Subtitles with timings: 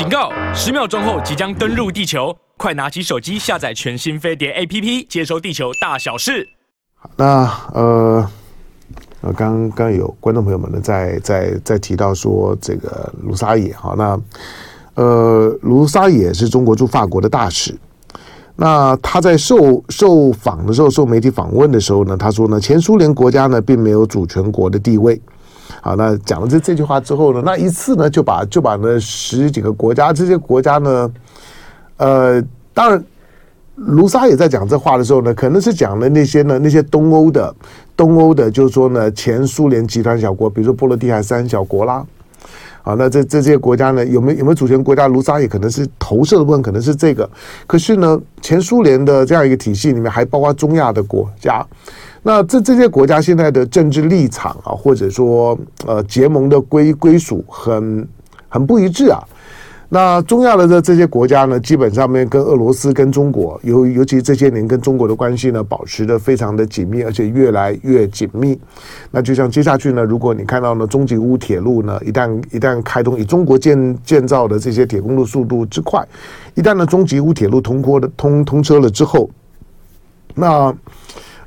[0.00, 0.32] 警告！
[0.54, 6.48] 十秒钟后即将登陆地球，快拿起手机下载全新飞碟 APP，接收地球大小事。
[7.16, 8.26] 那呃
[9.20, 14.18] 呃，刚刚有观众朋友们呢，在在在提到说这个卢沙野哈，那
[14.94, 17.78] 呃卢沙野是中国驻法国的大使。
[18.56, 25.20] 那他在受受访的时候，受媒体访问的时候呢，他说呢，前苏联国家呢并没有主权国的地位。
[25.82, 31.10] 好，那讲了这这句话之后呢，那一次呢就把就把那十几个国家这些国家呢，
[31.96, 32.42] 呃，
[32.74, 33.04] 当然，
[33.74, 37.54] 卢沙也在讲这话的时候呢，可能是讲了那些呢那些东欧的
[37.96, 42.04] 东欧的，就是说呢前苏联集团小国，比如说波罗的海三小国啦。
[42.82, 45.06] 啊，那这这些国家呢有没有有没有主权国家？
[45.06, 47.28] 卢沙也可能是投射的部分，可能是这个。
[47.66, 51.64] 可是呢，前苏联的这样一个体系里面还包括中亚的国家。
[52.22, 58.06] 那这这些国家现在的政治立场啊，或者说呃结盟的归归属很
[58.48, 59.18] 很不一致啊。
[59.92, 68.56] 那中亚的这这些国家呢，基本上面跟俄罗斯、跟中国，尤尤其这些年跟中国的关系呢，保持的非常的紧密，而且越来越紧密。
[69.10, 76.06] 那就像接下去呢，如果你看到呢，中吉乌铁路呢，一旦一旦开通，以中国建建造的这些铁公路速度之快，
[76.54, 79.28] 一旦呢中吉乌铁路通过的通通车了之后，
[80.36, 80.72] 那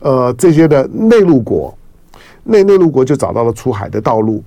[0.02, 1.73] 呃这些的内陆国，
[2.44, 4.44] 内内陆国就找到了出海的道路。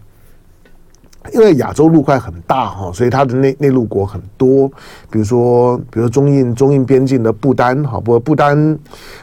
[1.33, 4.69] 因为亚洲陆块很大哈，所以它的内内陆国很多，
[5.11, 8.79] 比如说，比如中印中印边境的不丹哈，不不丹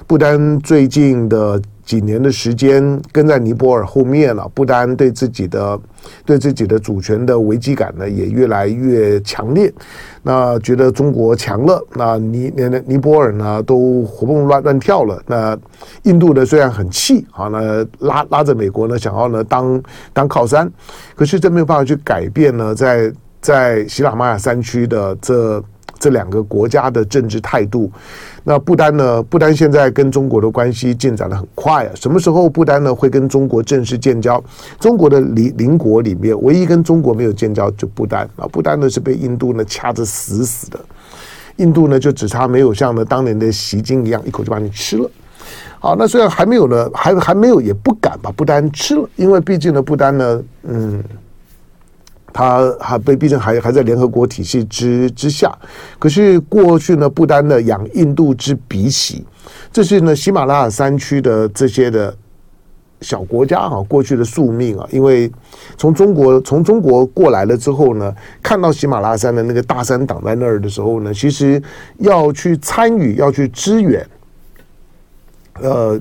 [0.08, 1.62] 不丹最近的。
[1.86, 5.80] 几年的时间跟在尼泊尔后面了，不丹对自己的
[6.26, 9.72] 对自己的主权的危机感呢也越来越强烈。
[10.22, 15.22] 那觉得中国强了，那尼尼尼泊尔呢都活蹦乱乱跳了。
[15.28, 15.58] 那
[16.04, 20.72] 印度呢虽然很气啊，那拉拉着美国呢想要呢当当靠山，
[21.16, 25.64] 可是这没有办法去改变呢，在在喜马拉雅山区的这。
[26.04, 27.90] 这两个国家的政治态度，
[28.44, 29.24] 那不丹呢？
[29.24, 31.92] 不丹现在跟中国的关系进展得很快啊。
[31.96, 34.44] 什么时候不丹呢会跟中国正式建交？
[34.82, 38.46] 中国的邻邻国里面，唯一跟中国没有建交就不丹啊。
[38.52, 40.78] 不丹呢是被印度呢掐着死死的，
[41.56, 45.10] 印度呢就只差没有像呢当年的习近一样一口就把你吃了。
[45.80, 51.02] 好，那虽然还没有呢，还还没有，也不敢把不丹吃了，因为毕竟呢，不丹呢，嗯。
[52.34, 55.56] 他还被，毕竟还还在联合国体系之之下。
[56.00, 59.24] 可是过去呢，不丹的养印度之鼻息，
[59.72, 62.14] 这是呢喜马拉雅山区的这些的
[63.02, 64.86] 小国家哈，过去的宿命啊。
[64.92, 65.32] 因为
[65.78, 71.62] 从中国从中国过来了之后呢，看到喜马拉雅山的那个大山挡在那儿的时候呢，其实
[72.00, 74.06] 要去参与，要去支援，
[75.62, 76.00] 呃。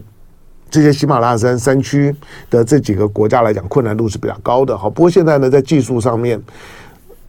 [0.72, 2.15] 这些喜马拉雅山山区
[2.49, 4.77] 的这几个国家来讲，困难度是比较高的。
[4.77, 6.41] 好，不过现在呢，在技术上面，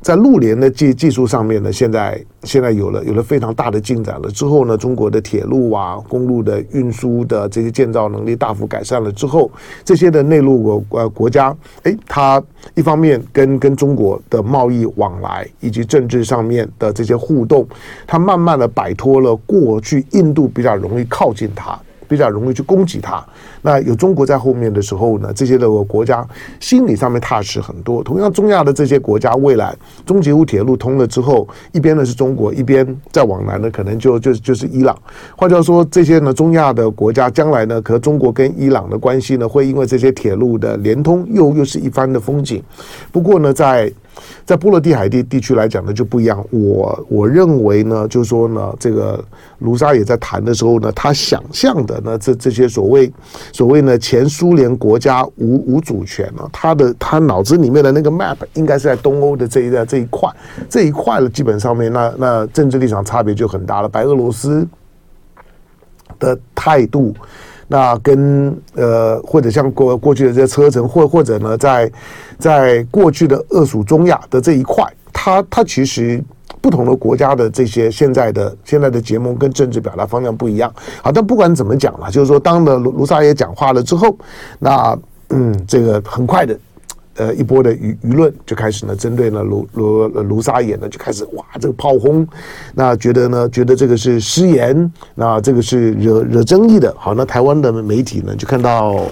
[0.02, 4.32] 在陆联的技技术上面呢，现在现在有了有了非常大的进展了。
[4.32, 9.52] 之后呢，中国的铁路啊、公路的运输的这些建造能力大幅改善了之后，
[9.84, 11.54] 这些的内陆国呃国家，
[11.84, 12.42] 诶，它
[12.76, 17.68] 一方面跟跟中国的贸易往来以及政治上面的这些互动，
[18.08, 21.78] 它慢慢的摆脱了过去印度比较容易靠近它。
[22.14, 23.26] 比较容易去攻击它。
[23.64, 26.24] 那有中国在后面的时候呢，这些的国家
[26.60, 28.04] 心理上面踏实很多。
[28.04, 29.76] 同样，中亚的这些国家，未来
[30.06, 34.96] 中吉乌铁路通了之后，一边呢是中国，一边再往南呢，可能就就就是伊朗。
[35.36, 42.62] 换句话说，这些呢中亚的国家将来呢，和中国跟伊朗的关系呢，会因为这些铁路的连通，又又是一番的风景。
[43.12, 43.92] 不过呢，在
[44.46, 46.46] 在波罗的海地地区来讲呢，就不一样。
[46.52, 49.24] 我我认为呢，就是说呢，这个
[49.60, 53.12] 卢沙也在谈的时候呢，他想象的呢，这这些所谓
[53.52, 60.30] 所谓呢前苏联国家无无主权呢，他的他脑子里面的那个 map 应该是在东欧的这一带这一块
[60.70, 63.90] 这一块了，基本上面那那政治立场差别就很大了。
[63.90, 64.68] 白俄罗斯
[66.20, 67.14] 的态度。
[67.74, 71.92] 那跟呃，或者像过过去的这些车臣，或或者呢，在
[72.38, 76.24] 在过去的俄属中亚的这一块，它它其实
[76.62, 80.72] 不同的国家的这些现在的现在的结盟跟政治表达方向不一样。
[81.02, 84.16] 好，但不管怎么讲了，就是说，当了卢卢沙也讲话了之后，
[84.60, 84.96] 那
[85.30, 86.56] 嗯，这个很快的。
[87.16, 92.28] 呃，一波的舆舆论就开始呢，针对呢卢卢卢沙野呢就开始哇，这个炮轰，
[92.74, 96.92] 那觉得呢，觉得这个是失言，那这个是惹惹争议的。
[96.98, 99.06] 好，那台湾的媒体呢就看到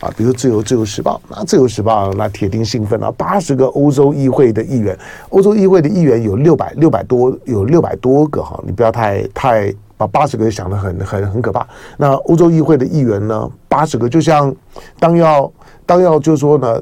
[0.00, 4.98] 啊，比如自由自由时报，那自由时报那铁定兴奋啊，八十个欧洲议会的议员，
[5.28, 11.66] 欧洲议会的议员有六百六百多，有六百多个哈，你不要太太把八十个想得很很很可怕。
[11.98, 14.54] 那欧洲议会的议员呢，八十个就像
[14.98, 15.52] 当要。
[15.90, 16.80] 当要就是说呢，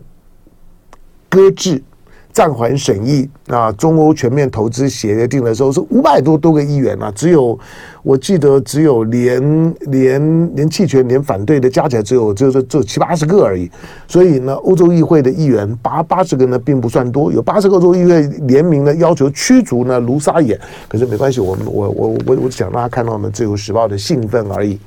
[1.31, 1.82] 搁置
[2.31, 7.58] 暂缓审议啊，中欧全面投资协定的时候是五百多多个议员啊，只有
[8.02, 13.70] 我记得只有连连连弃权连反对的加起来只有只有只有七八十个而已，
[14.06, 24.78] 所以呢，欧洲议会的议员八八十个呢并不算多，有八十个欧洲议会联名呢要求驱逐呢卢沙野，可是没关系，我们我我我我想让他看到我们自由时报的兴奋而已。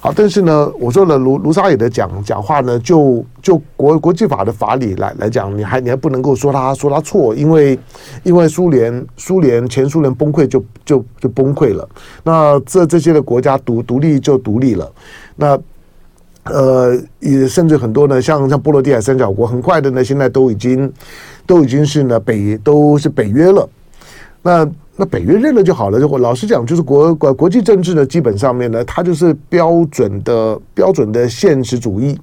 [0.00, 7.76] 好，但是呢，我说了卢卢沙野的讲讲话呢，就就国国际法的法理来来讲，你还你还不能够说他说他错，因为
[8.22, 11.88] 因为苏联苏联前苏联崩溃就就就崩溃了，
[12.22, 14.88] 那这这些的国家独独立就独立了，
[15.34, 15.58] 那
[16.44, 20.92] 呃也甚至很多呢，像像波罗的海三角国，很快的呢，现在都已经
[21.44, 23.68] 都已经是呢北都是北约了，
[24.42, 24.68] 那。
[25.00, 26.00] 那北约认了就好了。
[26.00, 32.18] 就老实讲，就是国国国际政治的基本上面呢，它就是标准的标准的现实主义。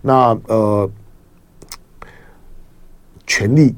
[0.00, 0.88] 那呃，
[3.26, 3.74] 权力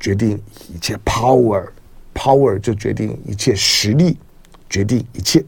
[0.00, 0.40] 决定
[0.74, 4.16] 一切，power，power 就决定一切，实力
[4.70, 5.44] 决定一切。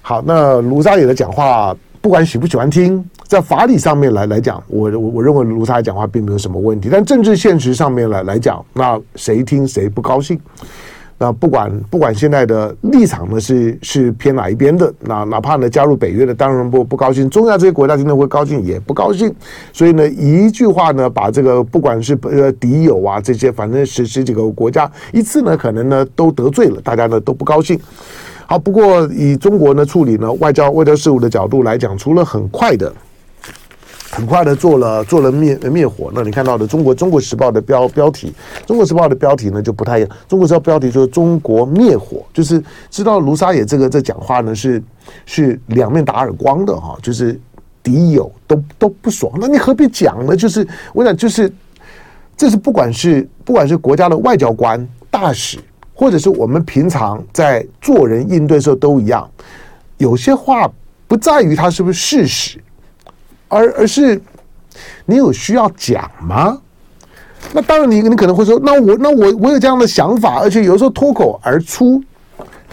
[0.00, 6.88] 好，那卢沙野的讲话，不管喜不喜欢听，在法理上面来来讲，我我我认为卢沙野讲话并没有什么问题。
[6.88, 10.40] 但政治现实上面来来讲，那谁听谁不高兴。
[11.16, 19.32] 那不管不管现在的立场呢是是偏哪一边的，那哪怕呢加入北约的当然不不高兴，中亚这些国家真的会高兴也不高兴，
[19.72, 27.78] 所以呢一句话呢把这个不管是呃敌友啊这些反正十十几个国家一次呢可能呢都得罪了，大家呢都不高兴。
[28.46, 32.92] 好，不过以中国呢处理呢外交外交事务的角度来讲，除了很快的。
[34.14, 38.32] 很快的做了做了灭灭火，那你看到的中国中国时报的标标题，
[38.64, 40.10] 中国时报的标题呢就不太一样。
[40.28, 44.80] 中国时报标题就是中国灭火，就是知道卢沙野这个这讲话呢是
[45.26, 47.38] 是两面打耳光的哈，就是
[47.82, 50.36] 敌友都都不爽，那你何必讲呢？
[50.36, 51.52] 就是我想就是
[52.36, 55.58] 这是不管是不管是国家的外交官大使，
[55.92, 59.28] 或者是我们平常在做人应对的时候都一样，
[59.98, 60.70] 有些话
[61.08, 62.60] 不在于它是不是事实。
[63.54, 64.20] 而而是，
[65.06, 66.58] 你有需要讲吗？
[67.52, 72.02] 那当然你，你可能会说，那我那我我有这样的想法，而且有时候脱口而出。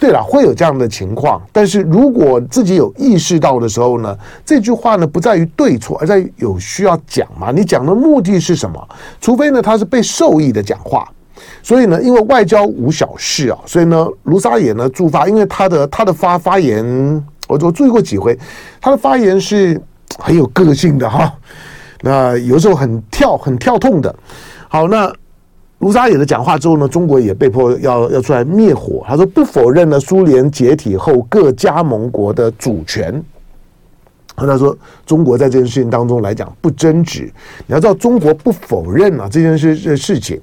[0.00, 1.40] 对了，会有这样的情况。
[1.52, 7.52] 但是如果自己有意识到的时候呢，这句话呢不在于对错，而在于有需要讲吗？
[7.54, 8.88] 你讲的目的是什么？
[9.20, 11.08] 除非呢他是被受益的讲话。
[11.62, 16.84] 所以呢，因为外交无小事啊，所以呢，卢沙野呢驻发，因为他的他的发发言，
[17.46, 18.36] 我我注意过几回，
[18.80, 19.80] 他的发言是。
[20.18, 21.32] 很有个性的哈，
[22.02, 24.14] 那有时候很跳、很跳痛的。
[24.68, 25.12] 好，那
[25.78, 29.04] 卢沙野的讲话之后呢，中国也被迫要要出来灭火。
[29.06, 33.22] 他说不否认了苏联解体后各加盟国的主权。
[34.34, 37.30] 和他说中国在这件事情当中来讲不争执。
[37.66, 40.40] 你要知道，中国不否认啊这件事这事情。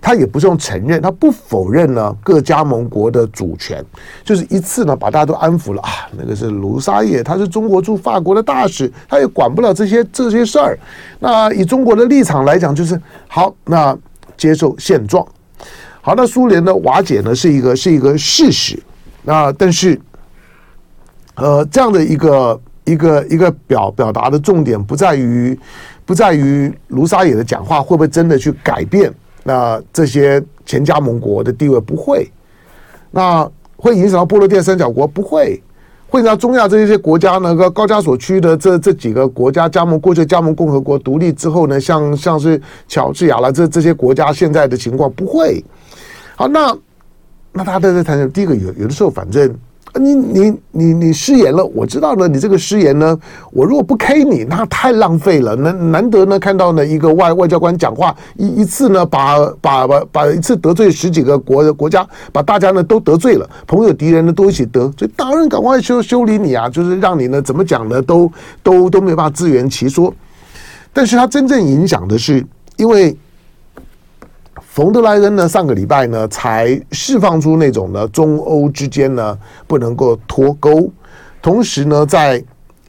[0.00, 3.84] 他也不用承认，他不否认呢各加盟国的主权，
[4.24, 5.90] 就是一次呢把大家都安抚了啊。
[6.16, 10.78] 那个是卢沙野，他是中国驻法国的大使，他也管不了这些这些事儿。
[11.18, 13.96] 那以中国的立场来讲，就是好，那
[14.36, 15.26] 接受现状。
[16.00, 18.78] 好，那苏联的瓦解呢是一个是一个事实。
[19.22, 19.98] 那但是，
[21.36, 25.58] 呃，这样的一个一个一个表表达的重点不在于
[26.04, 29.10] 不在于卢沙野的讲话会不会真的去改变。
[29.44, 32.28] 那这些前加盟国的地位不会，
[33.12, 35.62] 那会影响到波罗的海三角国不会，
[36.08, 45.64] 会让中亚这些国家呢个高加索区的这这几个国家加盟过去加盟共和国独立之后呢，像像是乔治亚了这这些国家现在的情况不会。
[46.34, 46.76] 好，那
[47.52, 49.54] 那大家都在谈，第一个有有的时候反正。
[50.00, 52.26] 你你你你失言了，我知道了。
[52.26, 53.16] 你这个失言呢，
[53.52, 55.54] 我如果不 K 你，那太浪费了。
[55.54, 68.30] 难难得呢，看到呢一个外外交官讲话一一次呢，把把把把一次得罪十几个国国家，把大家呢都得罪了，朋友敌人呢都一起得，所以当然赶快修修理你啊，就是让你呢怎么讲呢，都
[68.62, 70.12] 都都没办法自圆其说。
[70.92, 72.44] 但是他真正影响的是，
[72.76, 73.16] 因为。
[74.74, 79.38] 冯德莱恩呢，上个礼拜呢，才释放出那种呢，中欧之间呢
[79.68, 80.90] 不能够脱钩，
[81.40, 82.42] 同时呢，在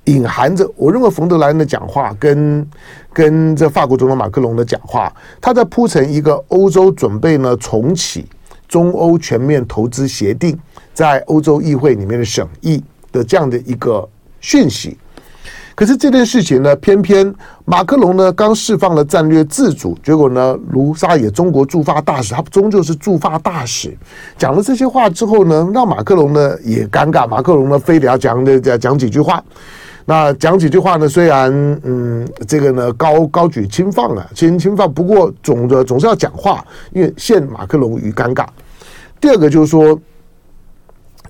[0.06, 2.68] 隐含着，我认为冯德莱恩的讲话跟
[3.13, 8.25] 跟这法国总统马克龙的讲话，他在铺成一个欧洲准备呢重启
[8.68, 10.60] 中欧全面投资协定，
[10.92, 14.10] 在欧洲议会里面的审议的这样的一个
[14.42, 14.98] 讯息。
[15.75, 17.32] 可是这件事情呢，偏偏
[17.65, 23.94] 马克龙呢刚释放了战略自主，结果呢，卢沙野中国驻法大使，他终究是驻法大使，
[24.38, 29.44] 讲了这些话之后呢，让马克龙呢也尴尬，马克龙呢非得要讲的讲讲几句话。
[30.05, 31.51] 那讲几句话呢，虽然
[31.84, 36.63] 嗯，这个呢高高举轻放啊，轻轻放，不过总的总是要讲话，
[36.94, 38.46] 因为陷马克龙于尴尬。
[39.20, 40.00] 第二个就是说，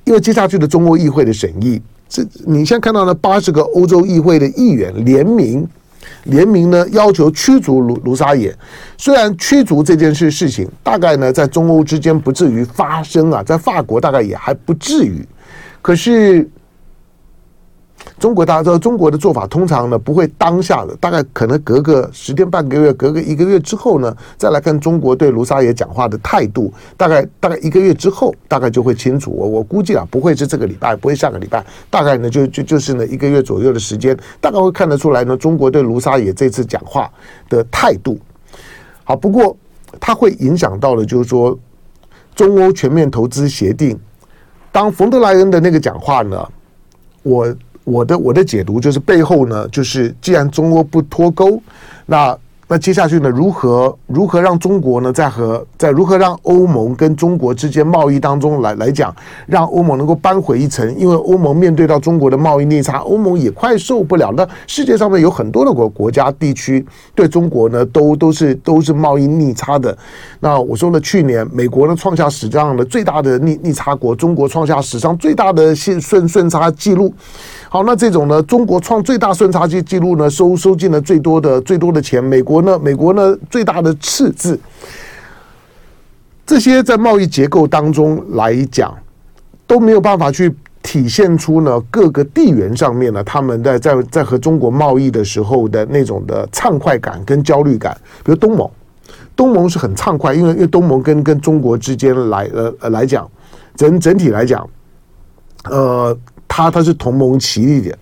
[0.04, 5.68] 因为接下去的中国议会的审议， 这你现在看到呢，八十个欧洲议会的议员联名
[6.24, 8.56] 联名呢，要求驱逐卢卢沙野。
[8.98, 15.26] 虽然驱逐这件事事情，大概呢在中欧之间不至于发生啊，在法国大概也还不至于，
[15.82, 16.50] 可是。
[18.18, 29.32] 中国大家知道，中国的做法通常呢不会当下的，大概可能隔个十天半个月，隔个一个月之后呢，再来看中国对卢沙野讲话的态度，大概大概一个月之后，大概就会清楚。
[29.32, 37.12] 我我估计啊，不会是这个礼拜，不会下个礼拜，大概呢就就就是呢一个月左右的时间，大概会看得出来呢，中国对卢沙野这次讲话
[37.50, 38.18] 的态度。
[39.04, 39.56] 好，不过
[40.00, 41.58] 它会影响到的，就是说
[42.34, 44.00] 中欧全面投资协定，
[44.72, 46.48] 当冯德莱恩的那个讲话呢，
[47.22, 47.54] 我。
[47.86, 51.62] 我的我的解读就是背后呢，就是既然中欧不脱钩，
[52.06, 60.96] 那那接下去呢，如何如何让中国呢，在和在如何让欧盟跟中国之间贸易当中来来讲，让欧盟能够扳回一城？
[60.98, 64.34] 因为欧盟面对到中国的贸易逆差，欧盟也快受不了。
[64.36, 69.96] 那世界上面有很多的国国家地区对中国呢，都都是都是贸易逆差的。
[70.40, 77.14] 那我说了，去年美国呢创下史上的最大的逆逆差国，中国创下史上最大的顺顺顺差记录。
[77.70, 82.24] 好，那这种呢，中国创最大顺差记记录呢，收收进了最多的最多的钱。
[82.24, 84.58] 美国国呢，美国呢最大的赤字。
[86.46, 88.96] 这些在贸易结构当中来讲，
[89.68, 97.98] 都没有办法去体现出呢各个地缘上面呢，他们在在在和中国贸易的时候的那种的畅快感跟焦虑感。
[98.24, 98.70] 比如东盟，
[99.36, 103.30] 东盟是很畅快，因为因为东盟跟跟中国之间来呃呃来讲，
[103.76, 104.66] 整整体来讲，
[105.66, 106.18] 呃。
[106.48, 107.98] 它它是同盟齐一点，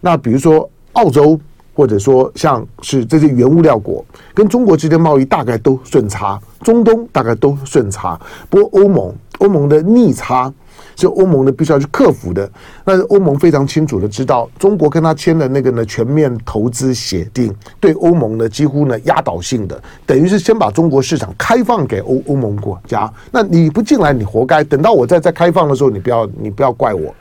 [0.00, 1.38] 那比如说澳洲，
[1.78, 4.04] 或者说像是这些原物料国，
[4.34, 8.18] 跟中国之间贸易大概都顺差，中东大概都顺差。
[8.50, 10.52] 不过欧盟，欧盟的逆差
[10.96, 12.50] 是欧盟呢必须要去克服的。
[12.84, 23.08] 但是欧盟非常清楚的知道，中国跟他签的那个呢全面投资协定，对欧盟呢几乎呢压倒性的，等于是先把中国市场开放给欧欧盟国家。
[23.30, 24.64] 那你不进来，你活该。
[24.64, 27.14] 等到我再再开放的时候，你不要你不要怪我。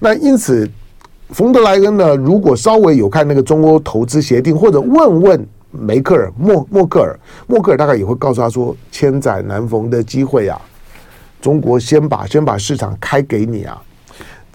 [0.00, 0.68] 那因此，
[1.30, 10.60] 冯德莱恩呢，如果稍微有看那个中欧投资协定，或者问问梅克尔、默默克尔，默克尔大概也会告诉他说：“千载难逢的机会啊，
[11.40, 13.80] 中国先把先把市场开给你啊。”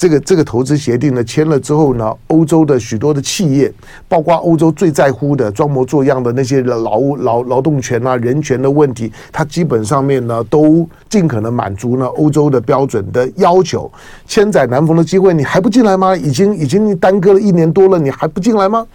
[0.04, 3.72] 这个这个投资协定呢签了之后呢，欧洲的许多的企业，
[4.06, 13.90] 包括欧洲最在乎的装模作样的那些劳劳劳动权啊、人权的问题，它基本上面呢都尽可能满足呢欧洲的标准的要求。
[14.28, 16.14] 千载难逢的机会，你还不进来吗？
[16.18, 18.86] 已经已经耽搁了一年多了，你还不进来吗？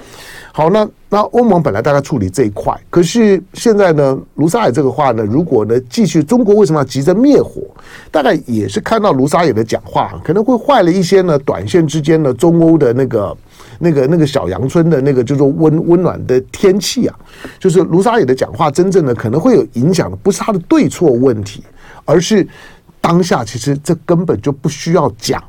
[0.52, 7.62] 好，那那欧盟本来大概处理这一块，可是现在呢，卢沙野这个话呢，如果呢继续，中国为什么要急着灭火？
[8.10, 13.36] 大概也是看到卢沙野的讲话，可能会坏了一些呢，短线之间呢，中欧的那个
[13.78, 17.16] 那个那个小阳春的那个就是温温暖的天气啊，
[17.60, 21.62] 就是卢沙野的讲话，真正的可能会有影响的，不是他的对错问题，
[22.04, 22.46] 而是
[23.00, 25.42] 当下其实这根本就不需要讲，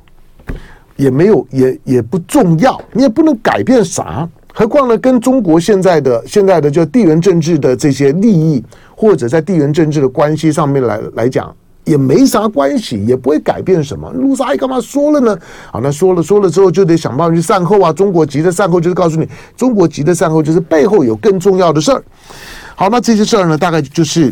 [0.98, 4.30] 也没有也也不重要，你也不能改变啥。
[4.60, 8.62] 何况呢，跟中国现在的现在的就地缘政治的这些利益，
[8.94, 14.12] 或者在地缘政治的关系上面来来讲，也没啥关系，也不会改变什么。
[14.12, 15.40] 卢沙野干嘛说了呢？
[15.72, 17.94] 好，那说了说了之后，就得想办法去善后啊。
[17.94, 19.26] 中国急着善后，就是告诉你，
[19.56, 22.04] 中国急着善后，就是背后有更重要的事儿。
[22.76, 24.30] 好，那这些事儿呢，大概就是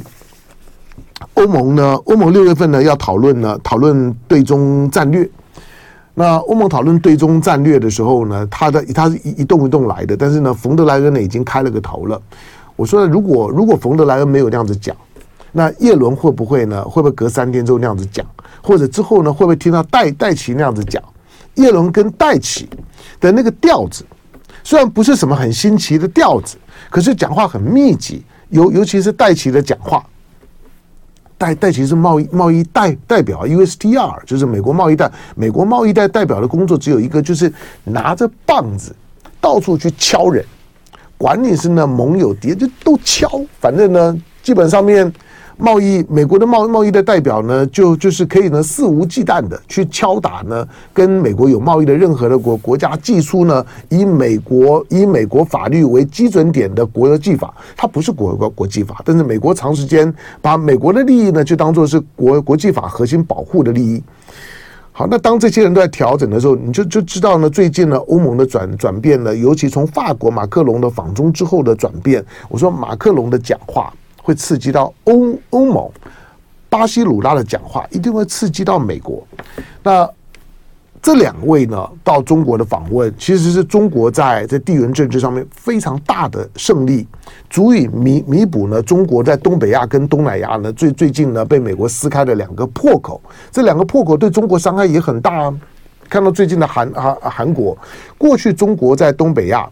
[1.36, 5.29] 欧盟呢，欧盟六月份呢要讨论呢，讨论对中战略。
[6.19, 12.19] 那欧盟讨论对中战略的时候呢，他的他是一一动一动来的，但是呢，冯德莱恩呢已经开了个头了。
[12.75, 14.97] 我说了，如果如果冯德莱恩没有那样子讲，
[15.51, 16.83] 那叶伦会不会呢？
[16.83, 18.25] 会不会隔三天之后那样子讲？
[18.63, 21.00] 或者之后呢，会不会听到戴戴奇那样子讲？
[21.53, 22.67] 叶伦跟戴奇
[23.19, 24.03] 的那个调子，
[24.63, 26.57] 虽然不是什么很新奇的调子，
[26.89, 30.03] 可是讲话很密集，尤尤其是戴奇的讲话。
[31.38, 37.51] 代代其是贸易贸易代代表 USTR，就是美国贸易代美国贸易代代表的工作只有一个，就是
[37.84, 38.96] 拿着棒子
[39.39, 40.44] 到处去敲人，
[41.17, 43.29] 管你是那盟友敌就都敲，
[43.60, 45.13] 反正呢基本上面。
[45.60, 64.04] 贸易，美国的贸贸易的代表呢，就就是可以呢肆无忌惮的去敲打呢，跟美国有贸易的任何的国国家祭出呢，以美国以美国法律为基准点的国际法，它不是国国国际法，但是美国长时间把美国的利益呢，就当做是国国际法核心保护的利益。
[64.92, 73.92] 好，那当这些人都在调整的时候，你就就知道呢，最近呢，欧盟的转转变呢，尤其从法国马克龙的访中之后的转变，我说马克龙的讲话
[74.27, 75.89] 会刺激到欧欧盟，
[76.69, 79.25] 巴西鲁拉的讲话一定会刺激到美国，
[79.81, 80.10] 那。
[81.00, 87.07] 这两位呢，到中国的访问，其实是中国在在地缘政治上面非常大的胜利，
[87.50, 93.22] 足以弥弥补呢中国在东北亚跟东南亚呢最最近呢被美国撕开的两个破口。
[93.51, 95.57] 这两个破口对中国伤害也很大啊。
[96.10, 97.77] 看到最近的韩韩韩国，
[98.17, 99.69] 过去中国在东北亚，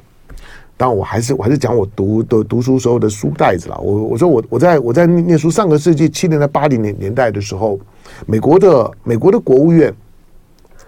[0.77, 3.77] 当然我还是我还是讲我读的读书时候的书袋子了。
[3.79, 7.79] 我我说我我在我在念书上个世纪七零到八零年年代的时候，
[8.25, 9.93] 美国的美国的国务院。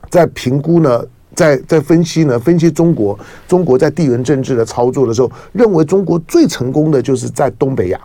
[0.10, 1.04] 在评估呢，
[1.36, 8.00] 在在分析呢，分析中国中国在地缘政治的操作的时候，认为中国最成功的就是在东北亚。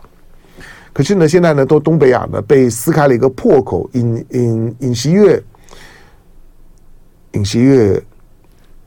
[0.92, 3.88] 可是呢，现在呢，都东北亚呢被撕开了一个破口。
[3.92, 5.40] 尹尹尹锡悦，
[7.34, 8.02] 尹锡悦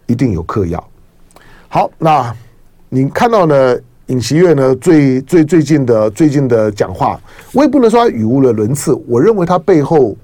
[0.08, 0.86] 一定有嗑药。
[1.70, 2.36] 好，那
[2.96, 7.20] 你看到呢，尹锡悦呢最最最近的最近的讲话，
[7.52, 10.16] 我也不能说他语无伦次，我认为他背后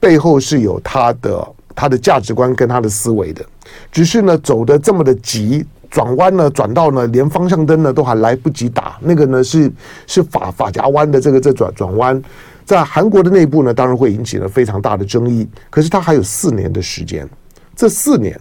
[0.00, 1.46] 背后是有他的。
[1.74, 3.42] 他的价值观跟他的思维的，
[3.90, 9.72] 只是呢走的这么的急，转弯呢转到呢连方向灯呢都还来不及打，那个呢是
[10.06, 12.22] 是发发夹弯的这个这转转弯，
[12.66, 15.48] 在韩国的内部呢当然会引起了非常大的争议。
[15.70, 17.26] 可是他还有四年的时间，
[17.74, 18.38] 这四年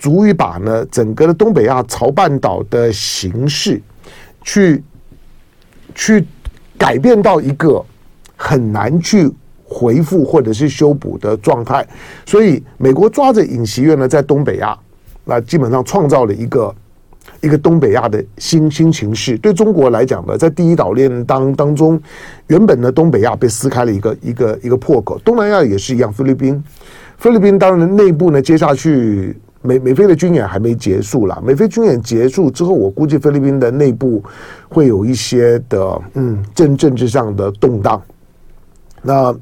[0.00, 3.80] 足以把呢整个的东北亚朝半岛的形势
[4.42, 4.82] 去
[5.94, 6.26] 去
[6.76, 7.80] 改变到一个
[8.34, 9.30] 很难去。
[9.72, 11.86] 回复或者是修补的状态，
[12.26, 14.76] 所以美国抓着尹锡悦呢，在东北亚，
[15.24, 16.74] 那基本上创造了一个
[17.40, 19.38] 一个东北亚的新新情势。
[19.38, 22.02] 对中国来讲呢，在第一岛链当当中，
[22.48, 26.12] 原本呢东北亚被撕开了一个一个一个破口，东南亚也是一样。
[26.12, 26.60] 菲律宾，
[27.16, 31.38] 菲律宾当然内部呢，接下去美美菲的军演还没结束啦。
[31.44, 34.22] 美菲军演结束之后，我估计菲律宾的内部
[34.68, 38.00] 会有一些的嗯政政治上的动荡。
[39.02, 39.34] 那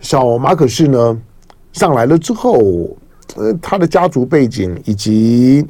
[0.00, 1.20] 小马可仕呢
[1.72, 2.96] 上来了之后，
[3.36, 5.66] 呃，他的家族背景以及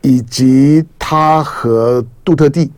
[0.00, 2.70] 以及他和杜特地，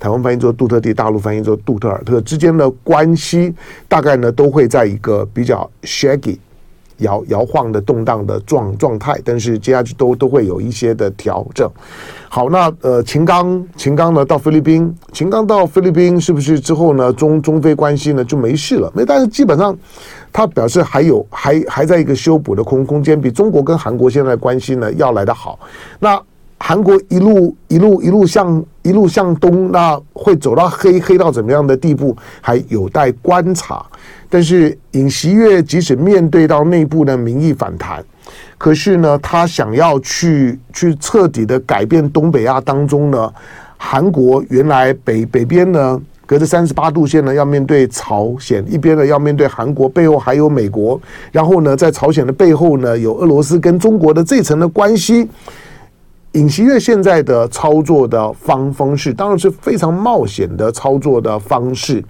[0.00, 3.54] 台湾翻译做杜特地，大陆翻译做杜特尔特之间的关系，
[3.88, 6.38] 大概呢都会在一个比较 shaggy。
[7.02, 11.70] 摇摇晃的动荡的状状态，但是接下去都都会有一些的调整。
[12.28, 18.90] 好，那呃，秦刚秦刚呢到菲律宾，秦刚到菲律宾是不是之后呢中中菲关系呢就没事了？
[18.94, 19.76] 没，但是基本上
[20.32, 25.58] 他表示还有还还在一个修补的空空间，比中国跟韩国现在关系呢要来得好。
[26.00, 26.18] 那
[26.58, 33.84] 韩国一路一路一路向一路向东，那会走到黑黑到怎么样的地步，还有待观察。
[34.32, 38.02] 但是尹锡悦即使面对到内部的民意反弹，
[38.56, 43.30] 可是呢，他想要去去彻底的改变东北亚当中呢，
[43.76, 50.98] 韩国原来北北边呢隔着三十八度线呢要面对朝鲜，一边呢要面对韩国，背后还有美国，
[51.30, 55.28] 然后呢在朝鲜的背后呢有俄罗斯跟中国的这层的关系。
[56.32, 62.02] 尹锡悦现在的操作的方方式，当然是非常冒险的操作的方式。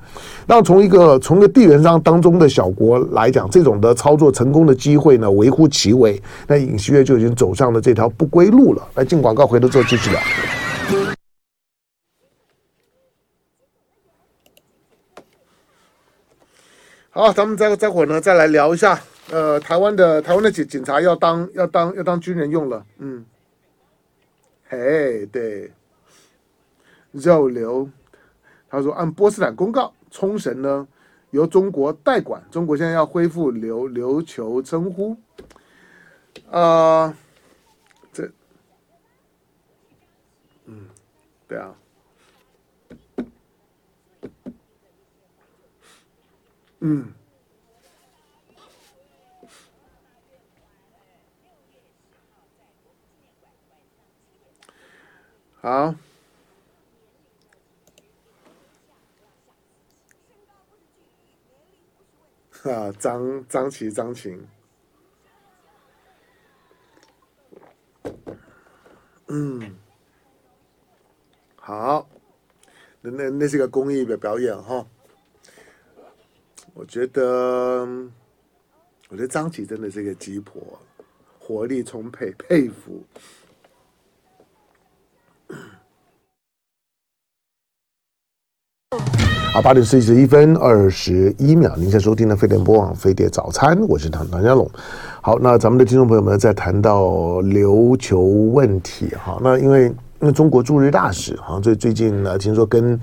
[0.46, 6.20] 那从一个从一个地缘上当中的小国来讲，这种的操作成功的机会呢，微乎其微。
[6.46, 8.86] 那尹锡悦就已经走上了这条不归路了。
[8.94, 10.20] 来进广告，回头做继续聊。
[17.10, 19.00] 好，咱们再再会呢，再来聊一下。
[19.32, 23.24] 呃，台湾的台湾的警警察要当要当要当军人用了，嗯。
[24.72, 25.70] 哎对，
[27.10, 27.90] 肉瘤，
[28.70, 30.88] 他说按波斯坦公告，冲绳呢
[31.30, 35.14] 由中国代管，中国现在要恢复琉琉球称呼，
[36.50, 37.14] 啊、
[38.14, 38.32] 这，
[40.64, 40.86] 嗯，
[41.46, 41.74] 对啊，
[46.80, 47.12] 嗯。
[55.62, 55.94] 好，
[62.64, 64.44] 啊，张张琪张晴，
[69.28, 69.76] 嗯，
[71.54, 72.08] 好，
[73.00, 74.84] 那那那是个公益的表演哈，
[76.74, 77.86] 我觉得，
[79.10, 80.60] 我觉得张琪真的是一个鸡婆，
[81.38, 83.04] 活力充沛，佩服。
[89.52, 94.66] 啊，八点四十一分二十一秒，您在收听的飞碟播网飞碟早餐，我是唐唐家龙。
[95.20, 97.02] 好，那咱们的听众朋友们在谈到
[97.42, 99.88] 琉球问题，哈，那因为
[100.20, 102.98] 因为中国驻日大使，好像最最近呢，听说跟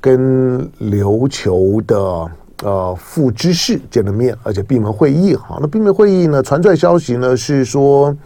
[0.00, 2.30] 跟琉球的
[2.62, 8.16] 呃副知事见了面，而且闭门会议，哈，那闭门会议呢，传出来消息呢是说，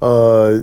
[0.00, 0.62] 呃，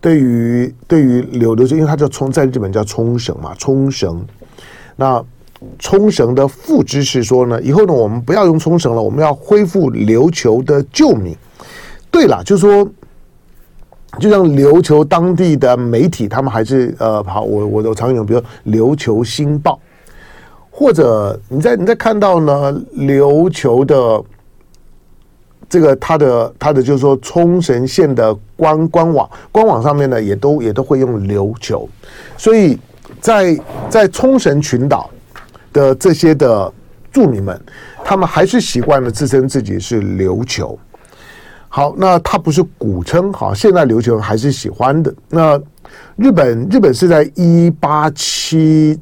[0.00, 4.26] 对于对于琉琉球，因为它叫冲，在日本叫冲绳嘛，冲绳，
[4.96, 5.24] 那。
[5.78, 11.36] 冲绳的副知事说呢，以后呢，我们不要用冲绳了，我们要恢复琉球的旧名。
[12.10, 12.86] 对了，就说，
[14.20, 19.80] 就像琉球当地的媒体，他们还是呃，好，我我我常用，比如琉球新报，
[20.70, 24.22] 或者你在你在看到呢，琉球的
[25.68, 31.88] 这个他的他的就是说冲绳县的官官网官网上面呢，也都也都会用琉球，
[32.36, 32.78] 所以
[33.20, 35.10] 在在冲绳群岛。
[35.72, 36.72] 的这些的
[37.10, 37.60] 住民们，
[38.04, 40.78] 他们还是习惯了自称自己是琉球。
[41.68, 45.14] 好，那他不是古称，好，现在琉球还是喜欢的。
[45.30, 45.58] 那
[46.16, 49.00] 日本，日本是在一八七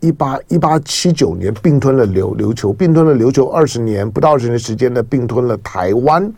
[0.00, 6.30] 一八一八七九年并吞了琉琉球，并吞了琉球二十年，不到二十年时间呢，并吞了台湾。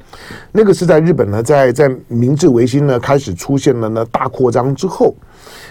[0.52, 5.12] 那个是在日本呢，在在明治维新呢开始出现了呢大扩张之后，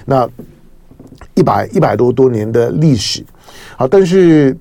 [0.05, 0.29] 那
[1.35, 3.25] 一百一百多多年的历史。
[3.81, 4.55] 好，但是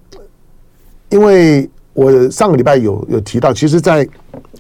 [1.11, 4.09] 因为我上个礼拜有有提到，其实在，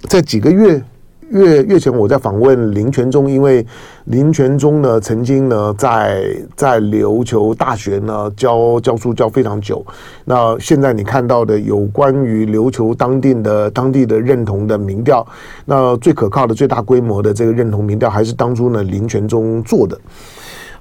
[0.06, 0.82] 在几个月
[1.30, 3.64] 月月前，我在访问林泉忠，因为
[4.04, 9.82] 林泉忠呢曾经呢在在琉球大学呢教教书教非常久。
[10.26, 15.26] 那现在你看到的有关于琉球当地的当地的认同的民调，
[15.64, 19.98] 那最可靠的、最大规模的这个认同民调，还是当初呢林泉忠做的。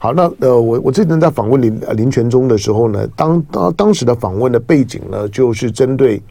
[0.02, 6.22] 好，那呃，我我之前在访问林林泉忠的时候呢，当当当时的访问的背景呢，就是针对，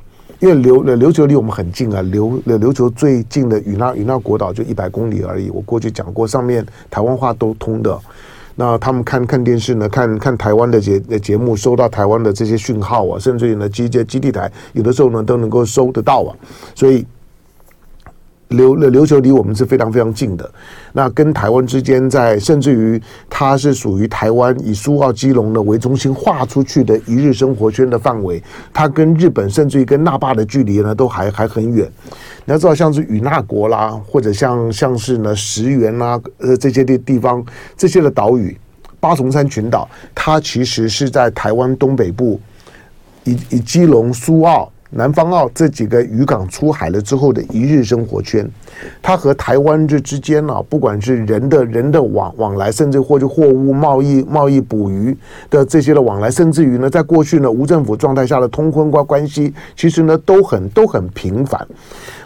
[0.41, 5.51] 因为琉琉球离我们很近啊，琉琉球最近的与那与那国岛就一百公里而已。
[5.51, 7.99] 我过去讲过，上面台湾话都通的。
[8.57, 16.33] 那他们看看电视呢，看看台湾的节节目，收到台湾的这些讯号啊，甚至于呢基基基地台有的时候呢都能够收得到啊，
[16.75, 17.07] 所以。
[18.51, 20.51] 琉琉球离我们是非常非常近的，
[20.95, 31.87] 那跟台湾之间，在甚至于它是属于台湾以苏澳基隆呢为中心画出去的一日生活圈的范围，它跟日本甚至于跟那霸的距离呢都还还很远。
[32.47, 37.45] 你要知道，像是与那国啦，或者像像是呢石垣啦，呃这些地地方，
[37.77, 38.57] 这些的岛屿，
[38.99, 42.41] 八重山群岛，它其实是在台湾东北部，
[43.25, 44.73] 以以基隆苏澳。
[44.91, 48.49] 南方澳这几个渔港出海了之后的一日生活圈，
[49.03, 55.15] 它和台湾这之间呢，不管是人的人的往往来，甚至或者货物贸易、贸易捕鱼
[55.51, 61.67] 的这些的往来，甚至于呢，在过去呢无政府状态下的通婚关关系，其实呢都很都很频繁。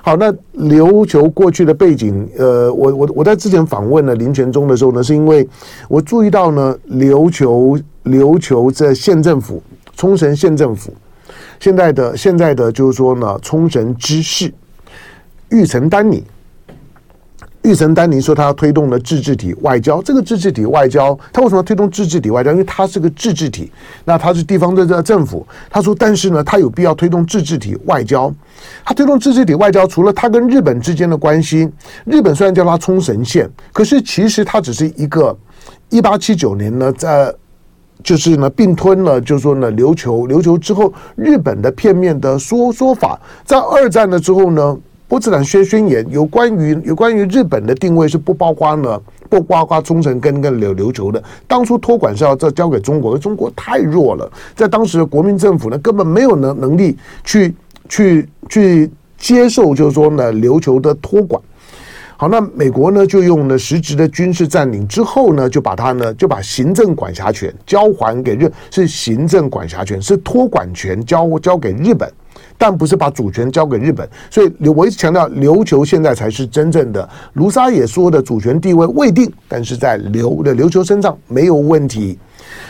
[0.01, 5.49] 好，那琉球过去的背景，呃，我我我在之前访问了林泉忠的时候呢，是因为
[5.89, 9.61] 我注意到呢，琉球琉球这县政府，
[9.97, 10.93] 冲绳县政府。
[11.63, 14.53] 现在的现在的就是说呢，冲绳知事
[15.51, 16.25] 玉城丹尼，
[17.63, 20.03] 玉城丹尼说他推动的自治体外交。
[20.03, 22.51] 这个自治体外交，他为什么推动自治体外交？
[22.51, 23.71] 因为他是个自治体，
[24.05, 25.47] 那他是地方的这个政府。
[25.71, 28.35] 他说，但是呢，他有必要推动自治体外交。
[28.85, 31.71] 他推动自治体外交，除了他跟日本之间的关系，
[32.05, 35.39] 日本虽然叫他冲绳县，可是其实他只是一个
[35.91, 37.33] 一八七九年呢，在。
[38.03, 44.77] 就是呢，并吞了，就是说呢，琉球，琉球之后，日本的片面的说说法，在二战了之后呢，
[45.09, 51.23] 波茨坦宣宣言有关于有关于日本的定位是不包括呢，不包括冲绳跟跟琉琉球的。
[51.47, 57.55] 当初托管是要这交给中国，中国太弱了，在当时的国民政府呢，根本没有能能力去
[57.89, 61.41] 去去接受，就是说呢，琉球的托管。
[62.23, 72.09] 好，那美国呢就用了实质的军事占领之后呢，就把它呢就把行政管辖权交还给日，是行政管辖权，是托管权交交给日本，
[72.57, 74.09] 但不是把主权交给日本。
[74.31, 77.09] 所以刘我一直强调，琉球现在才是真正的。
[77.33, 82.17] 卢沙也说的主权地位未定，但是在琉的琉球身上没有问题。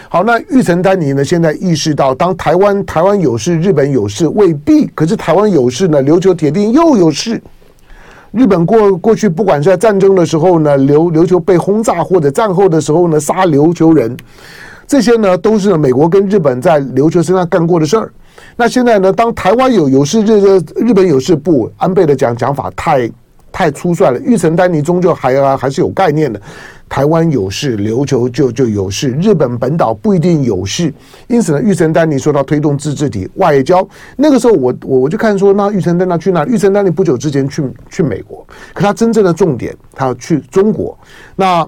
[0.08, 7.38] 好，那玉城丹尼呢现在意识到，当台湾台湾有事，日本有事未必，可是台湾有事呢，琉球铁定又有事。
[8.32, 14.16] 日本过过去，不管是在战争的时候呢，琉琉球被轰炸，或者战后的时候呢，杀琉球人，
[14.86, 18.10] 这些呢都是美国跟日本在琉球身上干过的事儿。
[18.56, 23.10] 那现在呢，当台湾有有事，日日本有事，不，安倍的讲讲法太
[23.52, 24.18] 太粗率了。
[24.20, 26.40] 玉成丹尼终究还还还是有概念的。
[26.92, 30.92] 台湾有事，琉球就就有事；日本本岛不一定有事。
[31.26, 36.44] 因此呢，玉成丹尼说到推动自治体外交，那个时候我我我就看说，那玉成丹尼去哪？
[36.44, 40.94] 玉成丹尼不久之前去去美国，可他真正的重点，他要去中国。
[41.34, 41.66] 那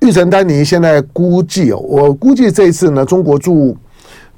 [0.00, 3.76] 玉成丹尼现在估计哦，我估计这一次呢，中国驻。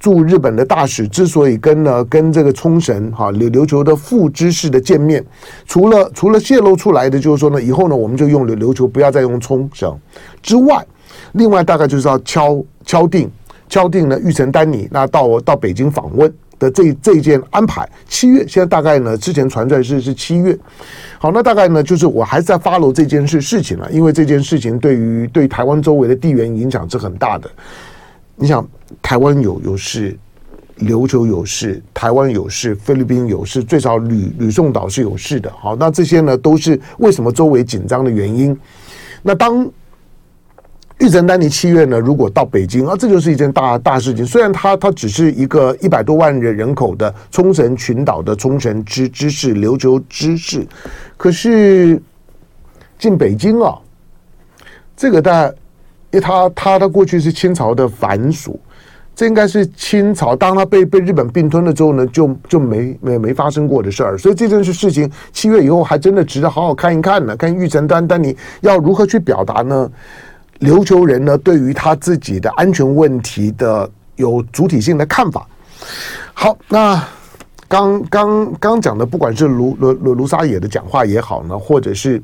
[0.05, 5.25] 驻日本的大使之所以跟呢跟这个冲绳哈琉琉球的副知事的见面，
[5.65, 9.99] 除了除了泄露出来的就是说呢，以后呢我们就用琉琉球，不要再用冲绳
[10.43, 10.85] 之外，
[11.33, 13.31] 另外大概就是要敲敲定
[13.67, 20.55] 敲定呢玉成丹尼那到到北京访问的这这一件安排，七月现在大概呢之前传出来是是七月，
[21.17, 27.51] 好，那大概呢就是我还是在发楼这件事事情了，因为这件事情对于对台湾周围的地缘影响是很大的。
[28.37, 28.67] 你想，
[29.01, 30.19] 台湾有有事，
[30.81, 35.51] 琉球有事，台湾有事，菲律宾有事，最少吕吕宋岛是有事的。
[35.53, 38.59] 好，那这些呢，都是为什么周围紧张的原因。
[39.23, 39.71] 那当
[40.99, 44.27] 玉成丹尼七月呢，如果到北京啊，这就是一件大大事情。
[44.27, 50.67] 虽然它它只是一个一百多万人人口的冲绳群岛的冲绳知知事，琉球知事，
[51.17, 52.03] 可是
[52.99, 53.79] 进北京啊，
[54.97, 55.53] 这个大。
[56.15, 58.57] 因为他他他过去是清朝的藩属，
[59.17, 64.17] 这应该是清朝当他被被日本并吞了之后呢，就就没没没发生过的事儿。
[64.17, 67.37] 所以这件事事情七月以后还真的值得好好看一看呢。
[67.37, 69.91] 看玉成丹丹尼要如何去表达呢？
[70.61, 75.45] 琉球人呢对于他自己的安全问题的有主体性的看法。
[76.33, 77.05] 好，那
[77.67, 82.23] 刚刚刚讲的，不管是卢卢卢卢沙野的讲话也好呢，或者是。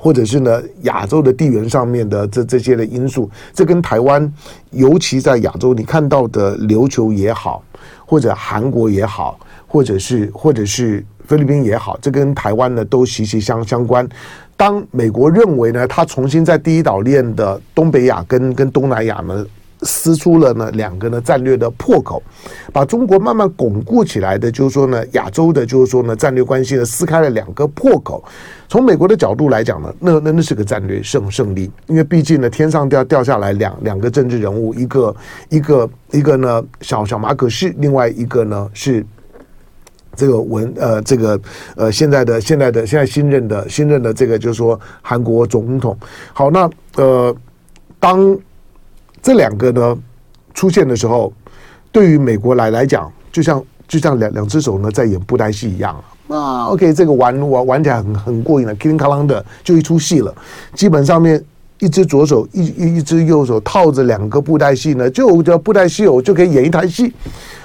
[0.00, 4.32] 或者是呢，亚洲的地缘上面的这这些的因素，这跟台湾，
[4.70, 7.62] 尤其在亚洲，你看到的琉球也好，
[8.06, 14.08] 或者韩国也好，或者是或者是菲律宾也好，这跟台湾呢都息息相相关。
[14.56, 19.44] 当美国认为呢，他重新在第一岛链的东北亚跟跟东南亚呢。
[19.82, 22.22] 撕出了呢两个呢战略的破口，
[22.70, 28.22] 把中国慢慢巩固起来的，就是说呢亚洲的，就是说呢战略关系呢撕开了两个破口。
[28.70, 35.16] 从美国的角度来讲呢，那那那是个战略胜胜利，因为毕竟呢天上掉掉下来两两个政治人物，一个
[35.48, 39.04] 一个一个呢小小马可仕，另外一个呢是
[40.14, 41.40] 这个文呃这个
[41.74, 45.98] 呃现在的现在的现在新任的新任的这个就是说韩国总统。
[46.32, 47.36] 好，那呃
[47.98, 48.38] 当。
[49.22, 49.98] 这两个呢
[50.54, 51.30] 出现的时候，
[51.92, 56.02] 对于美国来来讲，就像就像两两只手呢在演布袋戏一样。
[56.30, 60.34] 啊 OK，这个玩玩玩起来很很过瘾的，叮叮当啷的就一出戏了。
[60.74, 61.42] 基本上面
[61.78, 67.12] 一只左手一一一只右手套着两个布袋戏呢，就叫布袋戏偶就可以演一台戏。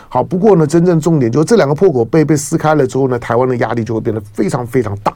[0.10, 5.14] 好，不过呢，真正重点就是这两个破口被被撕开了之后呢，台湾的压力就会变得非常非常大。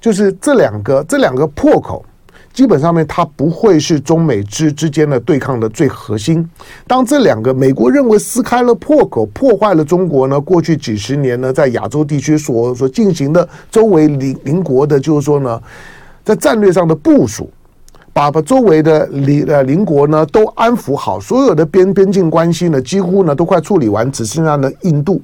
[0.00, 2.04] 就是这两个这两个破口。
[2.60, 6.46] 基本上面，它不会是中美之之间的对抗的最核心。
[6.86, 15.58] 当这两个美国认为撕开了破口，破坏了中国呢，过去几十年呢，在亚洲地区所所进行的周围邻邻国的，就是说呢，
[16.22, 17.48] 在战略上的部署，
[18.12, 25.22] 把把周围的邻呃邻国呢都安抚好，所有的边边境关系呢，几乎呢都快处理完，只剩下呢印度。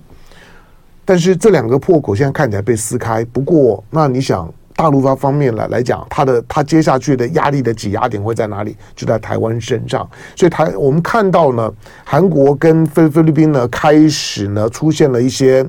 [1.04, 4.50] 但是这两个破口现在看起来被撕开，不过那你想？
[4.76, 8.76] 大陆方方面来来讲，它的它接下去的压力的挤压点会在哪里？
[8.94, 10.08] 就在台湾身上。
[10.36, 11.72] 所以台我们看到呢，
[12.04, 15.66] 韩国跟菲菲律宾呢开始呢出现了一些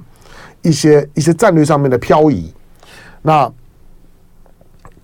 [0.62, 2.54] 一些一些战略上面的漂移。
[3.22, 3.52] 那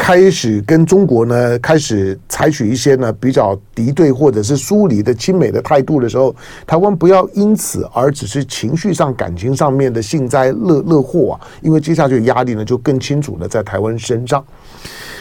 [0.04, 6.36] 开始跟中国呢，开始采取一些呢比较敌对或者是疏离的亲美的态度的时候，
[6.68, 14.44] 台湾不要因此而只是情绪上、感情上面的幸灾乐乐祸啊，因为接下去压力呢就更清楚的在台湾身上。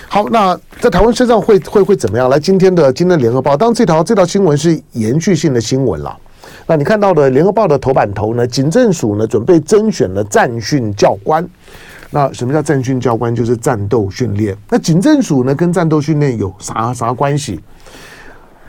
[0.09, 2.29] 好，那在台湾身上会会会怎么样？
[2.29, 6.19] 来，今天的今天联合报，当这条这条新闻是延续性的新闻了。
[6.67, 11.49] 那你看到的联合报的头版头呢，警政署呢准备征选了战训教官。
[12.15, 13.35] 那什么叫战训教官？
[13.35, 14.55] 就是战斗训练。
[14.69, 17.59] 那警政署呢，跟战斗训练有啥啥关系？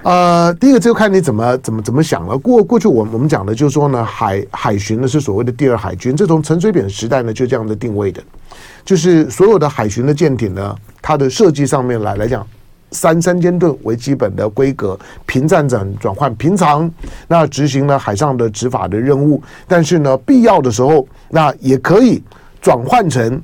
[0.01, 2.37] 呃，第一个就看你怎么怎么怎么想了。
[2.37, 8.23] 过过去我我们讲的就是说呢，海海巡呢是所谓的第二海军，这从陈水扁时代呢就这样的定位的，
[8.85, 12.45] 就是所有的海巡的舰艇呢，它的设计上面来来讲，
[12.91, 16.89] 三三千吨为基本的规格，平战转转换，平常
[17.27, 22.21] 那执行了海上的执法的任务，但是呢，必要的时候那也可以。
[22.63, 23.41] 转换成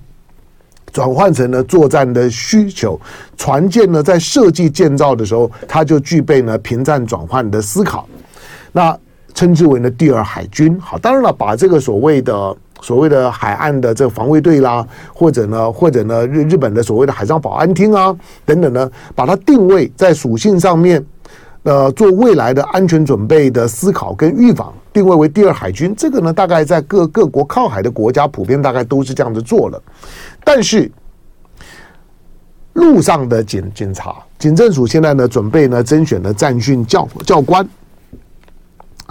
[0.92, 3.00] 转换成了作战的需求，
[3.38, 8.08] 船舰呢在设计建造的时候，它就具备呢平战转换的思考。
[8.72, 8.98] 那
[9.36, 10.80] 称之为呢第二海军。
[10.80, 21.06] 好，当然了，把这个所谓的所谓的海岸的这个防卫队啦，或者呢，或者呢日日本的所谓的海上保安厅啊等等呢，把它定位在属性上面，
[21.70, 25.94] 呃，做未来的安全准备的思考跟预防，定位为第二海军。
[25.96, 29.80] 这个呢，大概在各各国靠海的国家普遍大概都是这样子做了，
[30.44, 30.92] 但是。
[32.74, 37.68] 陆上的警警察，警政署现在呢准备呢甄选的战训教教官，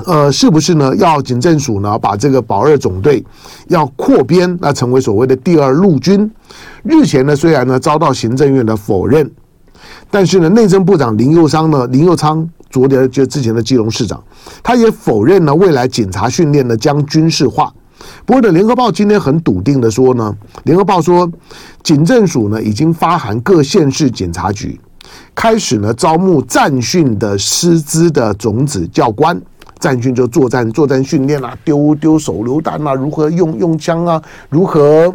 [0.06, 0.94] 呃，是不是呢？
[0.96, 3.22] 要警政署呢把这个保二总队
[3.66, 6.30] 要扩编，那成为所谓的第二陆军。
[6.82, 9.30] 日前呢虽然呢遭到行政院的否认，
[10.10, 14.22] 但是呢内政部长林佑昌呢林佑昌昨天就之前的基隆市长，
[14.62, 17.72] 他也否认呢未来警察训练呢将军事化。
[18.24, 21.28] 不过呢，《联合报》今天很笃定的说呢，《联合报》说，
[21.82, 24.78] 警政署呢已经发函各县市警察局，
[25.34, 29.40] 开始呢招募战训的师资的种子教官。
[29.80, 35.14] 战训就作战作战训练啊，丢丢手榴弹啊，如何用用枪啊，如何。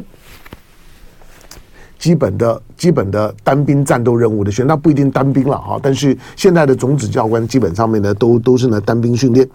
[2.04, 5.80] 基本的基本的单兵战斗任务的训练，那不一定单兵了哈。
[5.82, 9.48] 但是现在的种子教官基本上面呢，都都是呢单兵训练。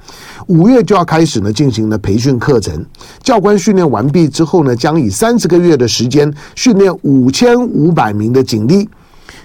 [0.47, 2.83] 五月就要开始呢进行了培训课程，
[3.23, 8.89] 教官训练完毕之后呢，将以三十个月的时间训练五千五百名的警力，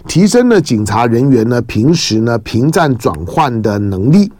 [0.07, 4.31] 提升了警察人员呢平时呢平战转换的能力。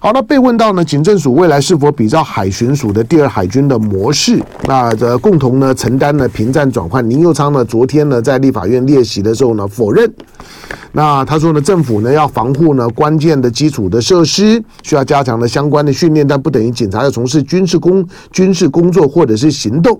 [0.00, 7.08] 好，那被问到呢，警政署未来是否比照海巡署的第二海军的模式，那这共同呢承担了平战转换？
[7.10, 10.08] 林佑昌呢昨天呢在立法院列席的时候呢否认。
[10.92, 19.98] 那他说呢，政府呢要防护呢关键的基础的设施，需要加强的相关的训练，但不等于警察要从事军事工军事工作或者是行动。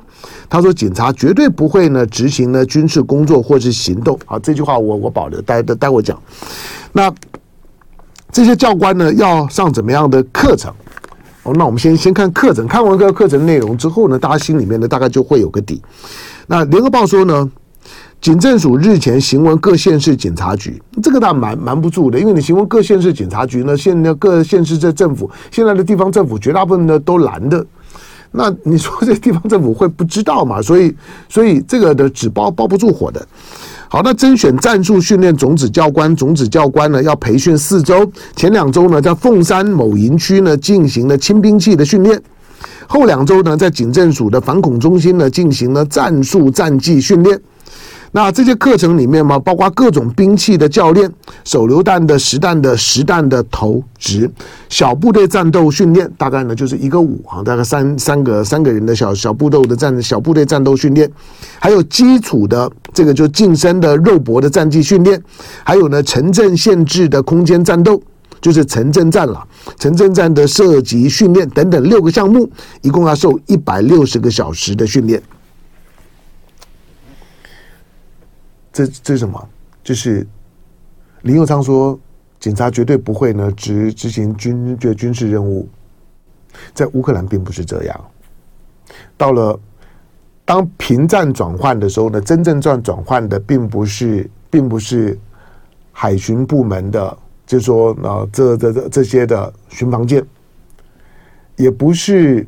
[0.49, 4.17] 他说，警察绝对不会呢执行呢军事工作或是行动。
[4.25, 6.17] 好，这句话我我保留，待待待会讲。
[6.93, 7.13] 那。
[8.31, 10.73] 这些教官呢，要上怎么样的课程？
[11.45, 15.81] 哦，那我们先先看课程，看完这个课程内容之后呢，大家心里面呢大概就会有个底。
[16.47, 17.51] 那联合报说呢，
[18.21, 27.65] 警政署日前询问各县市警察局，这个倒瞒瞒不住的，因为你询问各县市警察局呢，现在各县市这政府现在的地方政府绝大部分呢都蓝的，
[28.31, 30.61] 那你说这地方政府会不知道嘛？
[30.61, 30.95] 所以
[31.31, 33.27] 所以这个的纸包包不住火的。
[33.91, 42.21] 好，那甄选战术训练总指教官，总指教官呢要培训四周，前两周呢在凤山某营区呢进行了轻兵器的训练，
[42.87, 47.41] 后两周呢在警政署的反恐中心呢进行了战术战技训练。
[48.19, 51.09] 那这些课程里面嘛，包括各种兵器的教练、
[51.45, 54.29] 手榴弹的实弹的实弹的投掷、
[54.69, 61.09] 小部队战斗训练，大概呢就是一个五啊，大概三三个三个人的小小部队的战小部队战斗训练，
[61.61, 65.23] 还有基础的这个就近身的肉搏的战技训练，
[65.63, 68.03] 还有呢城镇限制的空间战斗，
[68.41, 69.47] 就是城镇战了，
[69.79, 72.51] 城镇战的射击训练等等六个项目，
[72.83, 75.23] 一共要受一百六十个小时的训练。
[78.79, 79.49] 这这是什么？
[79.83, 80.25] 就是
[81.23, 81.99] 林佑昌说，
[82.39, 85.69] 警察绝对不会呢执执行军这军事任务。
[86.73, 88.05] 在乌克兰并不是这样。
[89.17, 89.59] 到了
[90.45, 95.19] 当平战转换的时候呢，真正转转换的并不是并不是
[95.91, 100.25] 海巡部门的，就是说呢这这这这些的巡防舰，
[101.57, 102.47] 也不是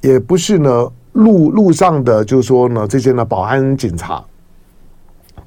[0.00, 4.24] 也不是呢陆陆上的，就是说呢这些呢保安警察。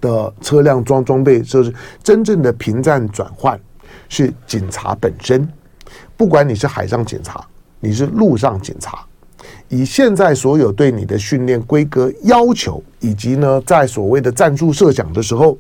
[0.01, 3.59] 的车辆装装备设施，真正的平战转换
[4.09, 5.47] 是警察本身。
[6.17, 7.45] 不管你是海上警察，
[7.79, 9.05] 你是陆上警察，
[9.69, 15.57] 以现在所有对你的训练规格要求，以及呢，在所谓的战术设想的时候，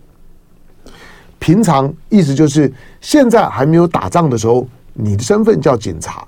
[1.39, 2.71] 平常意思就是
[3.01, 6.27] 现在还没有打仗的时候，你的身份叫警察。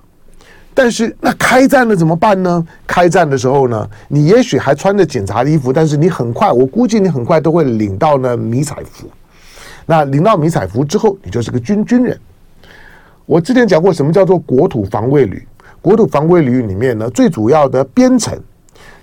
[0.78, 2.64] 但是那开战了怎么办呢？
[2.86, 9.10] 开战的时候呢，你也许还穿着警察的衣服，但是你很快，我估计你很快都会领到呢迷彩服。
[9.88, 12.16] 那领到迷彩服之后，你就是个军军人。
[13.26, 15.44] 我之前讲过，什么叫做国土防卫旅？
[15.82, 18.40] 国土防卫旅里面呢，最主要的编成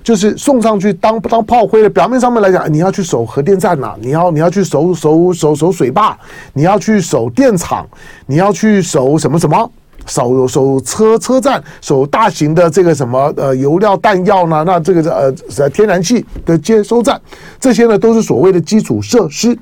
[0.04, 1.90] 就是送上去当当炮灰的。
[1.90, 6.16] 表面上面来讲，你要去守核电站呐、你要你要去守守守守水坝，
[6.52, 7.84] 你要去守电厂，
[8.26, 9.68] 你要去守什么什么。
[10.06, 14.62] 守守车车站，守大型的这个什么呃油料弹药呢？
[14.66, 17.20] 那这个呃天然气的接收站，
[17.58, 19.56] 这些呢都是所谓的基础设施。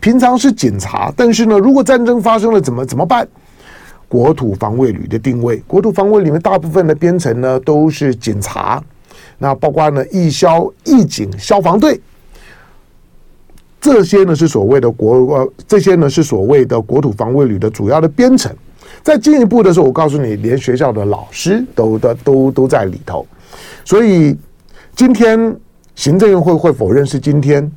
[0.00, 3.26] 平常是警察，但是呢，如果战争发生了，怎么怎么办？
[4.06, 8.82] 国土防卫旅的定位，国土防卫里面大部分的编成呢都是警察，
[9.38, 12.00] 那包括呢义消、义警、消防队，
[13.80, 18.50] 这些呢是所谓的国呃，这些呢是所谓的国土防卫旅的主要的编成。
[19.02, 23.26] 再进一步的时候，我告诉你，连学校的老师都都都都在里头。
[23.84, 24.36] 所以
[24.94, 25.56] 今天
[25.94, 27.70] 行政院会会否认是今天？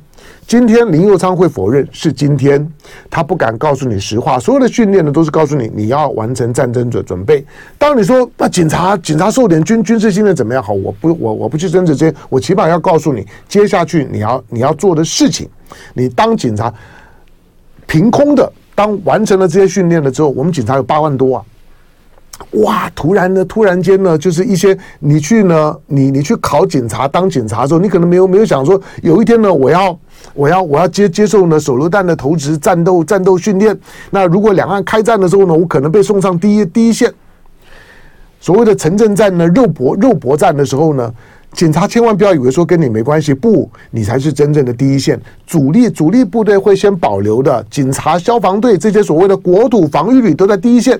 [0.46, 2.68] 今天林佑昌会否认是今天，
[3.08, 4.38] 他不敢告诉你实话。
[4.38, 7.44] 所有的训练呢，都是告诉你你要完成战争准准备。
[7.78, 10.62] 当你说那警察警察受点军军事训练怎么样？
[10.62, 15.48] 好，我不我我不去争执这些，我起码要告诉你，接下去你要你要做的事情。
[15.94, 16.72] 你当警察，
[17.86, 21.44] 凭空的当完成了这些训练了之后，我们警察有八万多啊。
[22.52, 22.90] 哇！
[22.94, 29.96] 突然呢，突然间呢，就是一些你去呢，你你去考警察当警察的时候，你可能没有没有想说，有一天呢，我要
[30.34, 33.78] 我要我要接接受呢手榴弹的投掷战斗战斗训练。
[34.10, 37.12] 那如果两岸开战的时候呢，我可能被送上第一第一线。
[38.40, 41.14] 所谓的城镇战呢，肉搏肉搏战的时候呢，
[41.52, 45.20] 警察千万不要以为说跟你没关系，不，你才是真正的第一线。
[45.46, 50.98] 主力主力部队会先保留的，警察、消防队这些所谓的国土防御旅都在第一线。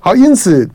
[0.00, 0.68] 好，因此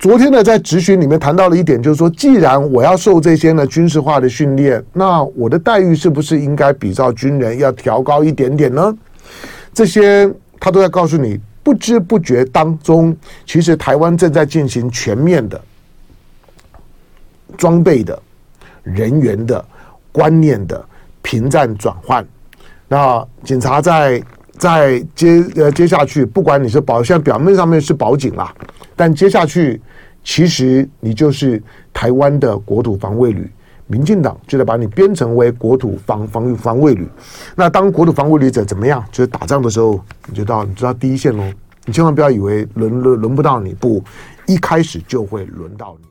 [0.00, 8.92] 昨天呢，在质询里面谈到了一点，就是说，既然我要受这些呢军事化的训练，那我的待遇是不是应该比照军人要调高一点点呢？
[9.72, 13.16] 这些他都在告诉你，不知不觉当中，
[13.46, 15.60] 其实台湾正在进行全面的
[17.56, 18.20] 装备的、
[18.82, 19.64] 人员的、
[20.12, 20.84] 观念的
[21.22, 22.26] 平战转换。
[22.88, 24.22] 那警察在。
[24.58, 28.52] 在接呃接下去，不管你是保，现在表面上面是保警啦，
[28.96, 29.80] 但接下去
[30.24, 31.62] 其实你就是
[31.94, 33.48] 台湾的国土防卫旅，
[33.86, 37.08] 民进党就得把你编成为国土防防御防卫旅。
[37.54, 39.00] 那当国土防卫旅者怎么样？
[39.12, 41.44] 就是打仗的时候，你就到你知道第一线喽。
[41.86, 44.02] 你千万不要以为轮轮轮不到你，不，
[44.46, 46.08] 一开始就会轮到你。